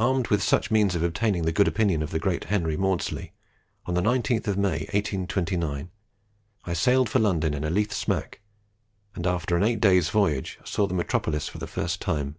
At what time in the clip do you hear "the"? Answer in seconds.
1.42-1.52, 2.10-2.18, 3.94-4.00, 10.88-10.94, 11.58-11.68